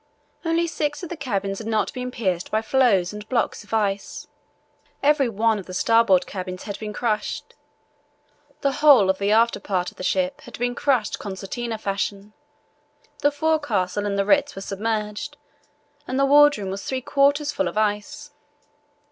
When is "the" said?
1.09-1.15, 5.67-5.75, 8.61-8.71, 9.19-9.31, 9.97-10.03, 13.19-13.29, 14.17-14.25, 16.19-16.25